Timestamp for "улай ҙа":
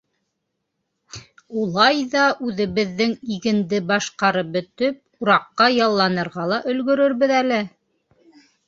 1.63-2.23